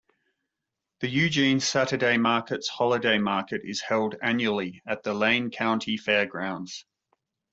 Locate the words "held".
3.81-4.15